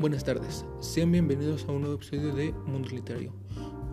Buenas 0.00 0.24
tardes, 0.24 0.64
sean 0.80 1.12
bienvenidos 1.12 1.66
a 1.68 1.72
un 1.72 1.82
nuevo 1.82 1.96
episodio 1.96 2.34
de 2.34 2.52
Mundo 2.64 2.88
Literario, 2.88 3.34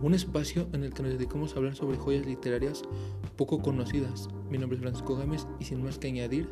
un 0.00 0.14
espacio 0.14 0.66
en 0.72 0.82
el 0.82 0.94
que 0.94 1.02
nos 1.02 1.12
dedicamos 1.12 1.52
a 1.52 1.56
hablar 1.56 1.76
sobre 1.76 1.98
joyas 1.98 2.24
literarias 2.24 2.80
poco 3.36 3.60
conocidas. 3.60 4.26
Mi 4.48 4.56
nombre 4.56 4.76
es 4.76 4.80
Francisco 4.80 5.16
Gámez 5.16 5.46
y 5.60 5.66
sin 5.66 5.84
más 5.84 5.98
que 5.98 6.08
añadir, 6.08 6.48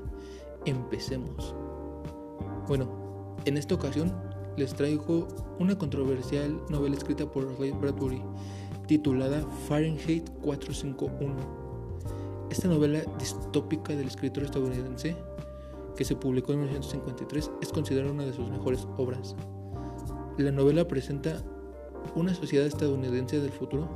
empecemos. 0.66 1.54
Bueno, 2.68 3.34
en 3.46 3.56
esta 3.56 3.74
ocasión 3.74 4.12
les 4.58 4.74
traigo 4.74 5.26
una 5.58 5.78
controversial 5.78 6.60
novela 6.68 6.94
escrita 6.94 7.24
por 7.24 7.58
Ray 7.58 7.70
Bradbury 7.70 8.20
titulada 8.86 9.40
Fahrenheit 9.66 10.28
451. 10.42 11.34
Esta 12.50 12.68
novela 12.68 13.00
distópica 13.18 13.96
del 13.96 14.08
escritor 14.08 14.44
estadounidense 14.44 15.16
que 15.96 16.04
se 16.04 16.14
publicó 16.14 16.52
en 16.52 16.60
1953, 16.60 17.50
es 17.60 17.68
considerada 17.70 18.12
una 18.12 18.24
de 18.24 18.32
sus 18.32 18.48
mejores 18.50 18.86
obras. 18.96 19.34
La 20.38 20.52
novela 20.52 20.86
presenta 20.86 21.42
una 22.14 22.34
sociedad 22.34 22.66
estadounidense 22.66 23.40
del 23.40 23.50
futuro 23.50 23.88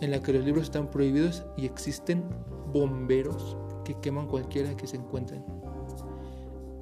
en 0.00 0.10
la 0.10 0.22
que 0.22 0.32
los 0.32 0.44
libros 0.44 0.64
están 0.64 0.90
prohibidos 0.90 1.44
y 1.56 1.66
existen 1.66 2.24
bomberos 2.72 3.56
que 3.84 3.94
queman 4.00 4.26
cualquiera 4.26 4.76
que 4.76 4.86
se 4.86 4.96
encuentren. 4.96 5.44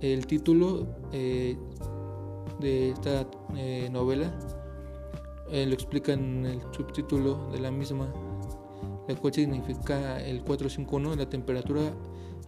El 0.01 0.27
título 0.27 0.87
eh, 1.13 1.57
de 2.61 2.91
esta 2.91 3.27
eh, 3.57 3.89
novela 3.91 4.33
eh, 5.51 5.67
lo 5.67 5.75
explica 5.75 6.13
en 6.13 6.47
el 6.47 6.61
subtítulo 6.73 7.51
de 7.51 7.59
la 7.59 7.71
misma, 7.71 8.13
la 9.09 9.17
cual 9.17 9.33
significa 9.33 10.21
el 10.21 10.43
451, 10.45 11.17
la 11.17 11.29
temperatura 11.29 11.93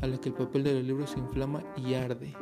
a 0.02 0.06
la 0.06 0.18
que 0.18 0.28
el 0.28 0.34
papel 0.34 0.62
del 0.62 0.86
libro 0.86 1.06
se 1.06 1.18
inflama 1.18 1.64
y 1.76 1.94
arde. 1.94 2.34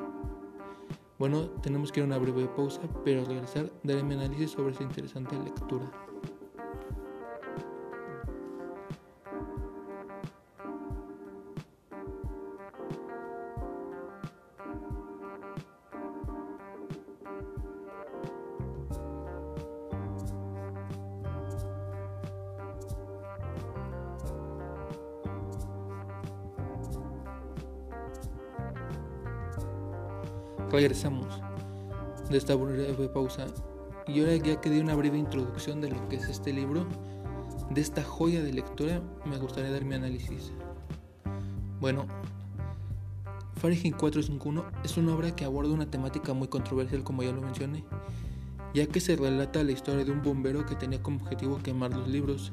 Bueno, 1.18 1.48
tenemos 1.62 1.90
que 1.90 2.00
ir 2.00 2.04
a 2.04 2.06
una 2.06 2.18
breve 2.18 2.46
pausa, 2.48 2.80
pero 3.04 3.20
al 3.20 3.26
regresar 3.26 3.72
daré 3.82 4.02
mi 4.02 4.14
análisis 4.14 4.50
sobre 4.50 4.72
esta 4.72 4.84
interesante 4.84 5.36
lectura. 5.38 6.07
Regresamos 30.70 31.40
de 32.28 32.36
esta 32.36 32.54
breve 32.54 33.08
pausa 33.08 33.46
y 34.06 34.20
ahora 34.20 34.36
ya 34.36 34.60
que 34.60 34.68
di 34.68 34.80
una 34.80 34.94
breve 34.94 35.16
introducción 35.16 35.80
de 35.80 35.88
lo 35.88 36.08
que 36.08 36.16
es 36.16 36.28
este 36.28 36.52
libro, 36.52 36.86
de 37.70 37.80
esta 37.80 38.02
joya 38.02 38.42
de 38.42 38.52
lectura, 38.52 39.00
me 39.24 39.38
gustaría 39.38 39.70
dar 39.70 39.84
mi 39.84 39.94
análisis. 39.94 40.52
Bueno, 41.80 42.06
Fahrenheit 43.56 43.96
451 43.96 44.64
es 44.84 44.96
una 44.98 45.14
obra 45.14 45.34
que 45.34 45.46
aborda 45.46 45.72
una 45.72 45.90
temática 45.90 46.34
muy 46.34 46.48
controversial 46.48 47.02
como 47.02 47.22
ya 47.22 47.32
lo 47.32 47.40
mencioné, 47.40 47.84
ya 48.74 48.86
que 48.86 49.00
se 49.00 49.16
relata 49.16 49.64
la 49.64 49.72
historia 49.72 50.04
de 50.04 50.12
un 50.12 50.22
bombero 50.22 50.66
que 50.66 50.74
tenía 50.74 51.02
como 51.02 51.22
objetivo 51.22 51.58
quemar 51.62 51.94
los 51.94 52.08
libros, 52.08 52.52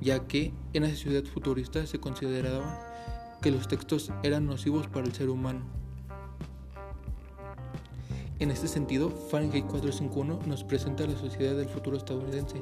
ya 0.00 0.26
que 0.26 0.54
en 0.72 0.84
esa 0.84 0.96
ciudad 0.96 1.24
futurista 1.24 1.86
se 1.86 2.00
consideraba 2.00 2.80
que 3.42 3.50
los 3.50 3.68
textos 3.68 4.10
eran 4.22 4.46
nocivos 4.46 4.88
para 4.88 5.06
el 5.06 5.12
ser 5.12 5.28
humano. 5.28 5.81
En 8.42 8.50
este 8.50 8.66
sentido, 8.66 9.08
Fahrenheit 9.08 9.66
451 9.66 10.40
nos 10.48 10.64
presenta 10.64 11.06
la 11.06 11.16
sociedad 11.16 11.54
del 11.54 11.68
futuro 11.68 11.96
estadounidense, 11.96 12.60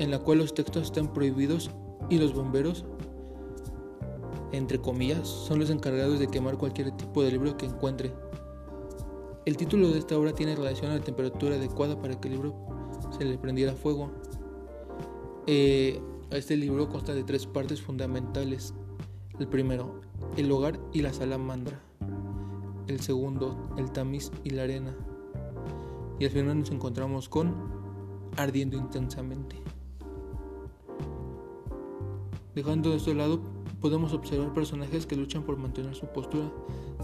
en 0.00 0.10
la 0.10 0.18
cual 0.18 0.38
los 0.38 0.52
textos 0.52 0.82
están 0.82 1.12
prohibidos 1.12 1.70
y 2.10 2.18
los 2.18 2.34
bomberos, 2.34 2.84
entre 4.50 4.80
comillas, 4.80 5.28
son 5.28 5.60
los 5.60 5.70
encargados 5.70 6.18
de 6.18 6.26
quemar 6.26 6.58
cualquier 6.58 6.90
tipo 6.96 7.22
de 7.22 7.30
libro 7.30 7.56
que 7.56 7.66
encuentre. 7.66 8.12
El 9.46 9.56
título 9.56 9.90
de 9.90 10.00
esta 10.00 10.18
obra 10.18 10.32
tiene 10.32 10.56
relación 10.56 10.90
a 10.90 10.96
la 10.96 11.04
temperatura 11.04 11.54
adecuada 11.54 11.96
para 12.02 12.20
que 12.20 12.26
el 12.26 12.34
libro 12.34 12.56
se 13.16 13.24
le 13.24 13.38
prendiera 13.38 13.74
fuego. 13.74 14.10
Eh, 15.46 16.02
este 16.32 16.56
libro 16.56 16.88
consta 16.88 17.14
de 17.14 17.22
tres 17.22 17.46
partes 17.46 17.80
fundamentales. 17.80 18.74
El 19.38 19.46
primero, 19.46 20.00
el 20.36 20.50
hogar 20.50 20.80
y 20.92 21.02
la 21.02 21.12
salamandra 21.12 21.80
el 22.88 23.00
segundo, 23.00 23.56
el 23.76 23.90
tamiz 23.90 24.30
y 24.44 24.50
la 24.50 24.64
arena. 24.64 24.94
Y 26.18 26.24
al 26.24 26.30
final 26.30 26.58
nos 26.60 26.70
encontramos 26.70 27.28
con 27.28 27.54
ardiendo 28.36 28.76
intensamente. 28.76 29.56
Dejando 32.54 32.90
de 32.90 32.96
este 32.96 33.14
lado, 33.14 33.40
podemos 33.80 34.12
observar 34.12 34.52
personajes 34.52 35.06
que 35.06 35.16
luchan 35.16 35.42
por 35.42 35.56
mantener 35.56 35.94
su 35.94 36.06
postura, 36.06 36.50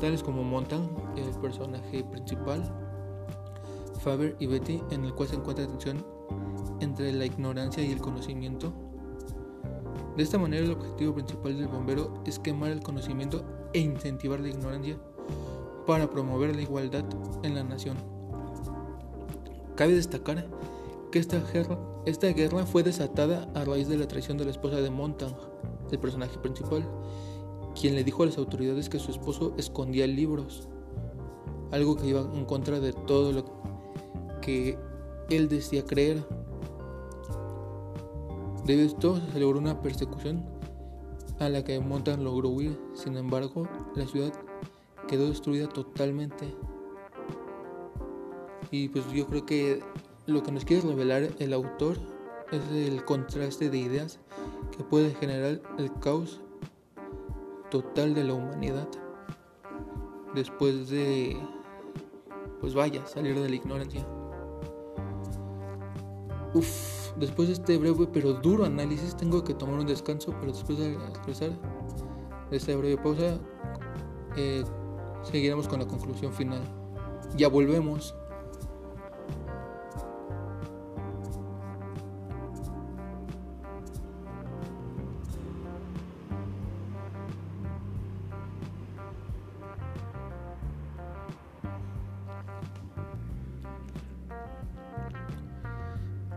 tales 0.01 0.23
como 0.23 0.45
Montan, 0.45 0.89
el 1.17 1.29
personaje 1.41 2.05
principal, 2.05 2.63
Faber 4.01 4.37
y 4.39 4.47
Betty, 4.47 4.81
en 4.91 5.05
el 5.05 5.15
cual 5.15 5.29
se 5.29 5.37
encuentra 5.37 5.67
tensión 5.67 6.05
entre 6.81 7.13
la 7.13 7.27
ignorancia 7.27 7.85
y 7.85 7.91
el 7.91 8.01
conocimiento. 8.01 8.73
De 10.17 10.23
esta 10.23 10.39
manera, 10.39 10.65
el 10.65 10.73
objetivo 10.73 11.15
principal 11.15 11.57
del 11.57 11.69
bombero 11.69 12.15
es 12.25 12.39
quemar 12.39 12.71
el 12.71 12.81
conocimiento 12.81 13.45
e 13.73 13.81
incentivar 13.81 14.41
la 14.41 14.49
ignorancia 14.49 14.99
para 15.91 16.09
promover 16.09 16.55
la 16.55 16.63
igualdad 16.63 17.05
en 17.43 17.57
la 17.57 17.65
nación. 17.65 17.97
Cabe 19.75 19.93
destacar 19.93 20.47
que 21.11 21.19
esta 21.19 21.41
guerra, 22.33 22.65
fue 22.65 22.85
desatada 22.85 23.51
a 23.57 23.65
raíz 23.65 23.89
de 23.89 23.99
la 23.99 24.07
traición 24.07 24.39
de 24.39 24.45
la 24.45 24.53
esposa 24.53 24.77
de 24.77 24.89
Montag, 24.89 25.35
el 25.91 25.99
personaje 25.99 26.39
principal, 26.39 26.85
quien 27.75 27.97
le 27.97 28.05
dijo 28.05 28.23
a 28.23 28.27
las 28.27 28.39
autoridades 28.39 28.89
que 28.89 29.01
su 29.01 29.11
esposo 29.11 29.53
escondía 29.59 30.07
libros, 30.07 30.69
algo 31.73 31.97
que 31.97 32.07
iba 32.07 32.21
en 32.21 32.45
contra 32.45 32.79
de 32.79 32.93
todo 32.93 33.33
lo 33.33 33.45
que 34.43 34.79
él 35.29 35.49
decía 35.49 35.85
creer. 35.85 36.25
De 38.65 38.85
esto 38.85 39.21
se 39.33 39.41
logró 39.41 39.59
una 39.59 39.83
persecución 39.83 40.45
a 41.41 41.49
la 41.49 41.65
que 41.65 41.81
Montag 41.81 42.21
logró 42.21 42.51
huir, 42.51 42.81
sin 42.95 43.17
embargo, 43.17 43.65
la 43.97 44.07
ciudad 44.07 44.33
quedó 45.11 45.29
destruida 45.29 45.69
totalmente. 45.69 46.55
Y 48.71 48.89
pues 48.91 49.11
yo 49.11 49.27
creo 49.27 49.45
que 49.45 49.83
lo 50.27 50.45
que 50.45 50.53
nos 50.53 50.65
quiere 50.65 50.87
revelar 50.87 51.29
el 51.41 51.53
autor 51.53 51.97
es 52.53 52.63
el 52.71 53.05
contraste 53.05 53.71
de 53.71 53.79
ideas 53.79 54.21
que 54.71 54.85
puede 54.85 55.13
generar 55.15 55.61
el 55.79 55.93
caos 55.99 56.41
total 57.73 58.15
de 58.15 58.23
la 58.23 58.35
humanidad 58.35 58.89
después 60.33 60.89
de 60.91 61.37
pues 62.61 62.75
vaya, 62.75 63.05
salir 63.07 63.37
de 63.41 63.49
la 63.49 63.57
ignorancia. 63.57 64.07
Uf, 66.55 67.17
después 67.17 67.49
de 67.49 67.55
este 67.55 67.79
breve 67.79 68.07
pero 68.13 68.35
duro 68.35 68.65
análisis 68.65 69.17
tengo 69.17 69.43
que 69.43 69.55
tomar 69.55 69.81
un 69.81 69.87
descanso, 69.87 70.33
pero 70.39 70.53
después 70.53 70.79
de 70.79 70.93
expresar 70.93 71.51
de 72.51 72.57
esta 72.57 72.77
breve 72.77 72.97
pausa 72.97 73.41
eh, 74.37 74.63
seguiremos 75.23 75.69
con 75.69 75.81
la 75.81 75.87
conclusión 75.87 76.33
final. 76.33 76.63
Ya 77.37 77.49
volvemos. 77.49 78.15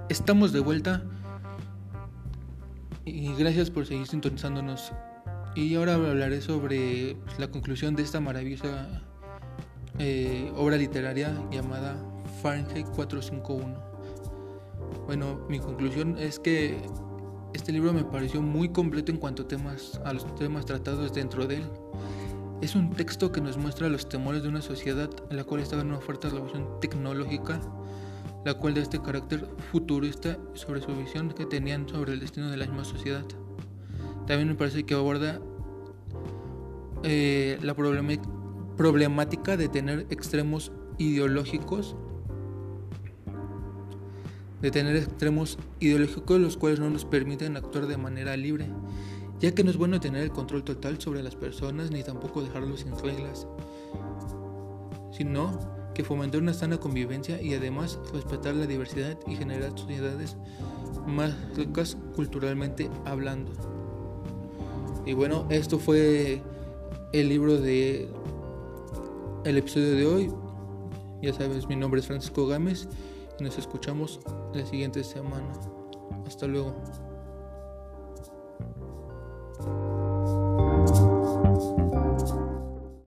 Estamos 0.10 0.54
de 0.54 0.60
vuelta 0.60 1.04
y 3.04 3.34
gracias 3.34 3.70
por 3.70 3.86
seguir 3.86 4.06
sintonizándonos 4.08 4.94
y 5.56 5.76
ahora 5.76 5.96
hablaré 5.96 6.42
sobre 6.42 7.16
pues, 7.24 7.40
la 7.40 7.48
conclusión 7.50 7.96
de 7.96 8.04
esta 8.04 8.20
maravillosa 8.20 9.04
eh, 10.00 10.52
obra 10.56 10.78
literaria 10.78 11.34
llamada 11.52 11.96
Fahrenheit 12.42 12.88
451. 12.88 13.94
Bueno, 15.06 15.46
mi 15.50 15.60
conclusión 15.60 16.18
es 16.18 16.40
que 16.40 16.82
este 17.54 17.72
libro 17.72 17.94
me 17.94 18.04
pareció 18.04 18.42
muy 18.42 18.70
completo 18.70 19.12
en 19.12 19.18
cuanto 19.18 19.44
a, 19.44 19.48
temas, 19.48 20.02
a 20.06 20.14
los 20.14 20.34
temas 20.36 20.66
tratados 20.66 21.14
dentro 21.14 21.46
de 21.46 21.58
él. 21.58 21.64
Es 22.62 22.76
un 22.76 22.92
texto 22.92 23.32
que 23.32 23.42
nos 23.42 23.58
muestra 23.58 23.90
los 23.90 24.08
temores 24.10 24.42
de 24.42 24.50
una 24.50 24.62
sociedad 24.62 25.10
en 25.30 25.38
la 25.38 25.44
cual 25.44 25.62
estaba 25.62 25.82
en 25.82 25.90
una 25.90 26.00
fuerte 26.00 26.30
revolución 26.30 26.68
tecnológica, 26.80 27.60
la 28.46 28.56
cual 28.56 28.74
de 28.74 28.82
este 28.82 29.02
carácter 29.02 29.48
futurista 29.72 30.38
sobre 30.54 30.82
su 30.82 30.96
visión 30.96 31.30
que 31.30 31.46
tenían 31.46 31.88
sobre 31.88 32.14
el 32.14 32.20
destino 32.22 32.50
de 32.50 32.58
la 32.58 32.66
misma 32.66 32.86
sociedad. 32.86 33.26
También 34.28 34.48
me 34.48 34.56
parece 34.56 34.84
que 34.84 34.94
aborda 34.94 35.42
eh, 37.04 37.58
la 37.62 37.76
problemática 37.76 39.58
de 39.58 39.68
tener 39.68 40.08
extremos 40.10 40.72
ideológicos 40.98 41.96
de 44.64 44.72
tener 44.72 44.96
extremos 44.96 45.60
ideológicos 45.82 46.40
los 46.40 46.56
cuales 46.56 46.80
no 46.80 46.90
nos 46.90 47.04
permiten 47.04 47.58
actuar 47.58 47.86
de 47.86 47.98
manera 47.98 48.38
libre, 48.38 48.70
ya 49.42 49.54
que 49.54 49.62
no 49.62 49.70
es 49.70 49.76
bueno 49.76 50.00
tener 50.00 50.24
el 50.24 50.32
control 50.32 50.64
total 50.64 51.02
sobre 51.02 51.22
las 51.22 51.36
personas 51.36 51.92
ni 51.92 52.02
tampoco 52.02 52.42
dejarlos 52.42 52.80
sin 52.80 52.98
reglas, 52.98 53.46
sino 55.12 55.60
que 55.94 56.06
fomentar 56.06 56.42
una 56.42 56.54
sana 56.54 56.78
convivencia 56.78 57.42
y 57.42 57.54
además 57.54 58.00
respetar 58.14 58.56
la 58.56 58.66
diversidad 58.66 59.20
y 59.28 59.36
generar 59.36 59.78
sociedades 59.78 60.38
más 61.06 61.36
ricas 61.58 61.98
culturalmente 62.16 62.90
hablando. 63.04 63.73
Y 65.06 65.14
bueno, 65.14 65.46
esto 65.50 65.80
fue 65.80 66.42
el 67.12 67.30
libro 67.30 67.58
de 67.58 68.08
el 69.46 69.58
episodio 69.58 69.96
de 69.96 70.06
hoy. 70.06 70.34
Ya 71.22 71.34
sabes, 71.34 71.68
mi 71.68 71.76
nombre 71.76 72.00
es 72.00 72.08
Francisco 72.08 72.48
Gámez 72.48 72.88
y 73.40 73.44
nos 73.44 73.58
escuchamos 73.58 74.20
la 74.54 74.66
siguiente 74.66 75.04
semana. 75.04 75.52
Hasta 76.26 76.48
luego. 76.48 76.74